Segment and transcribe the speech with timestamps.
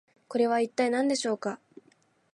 [0.27, 1.59] これは一体何でしょうか？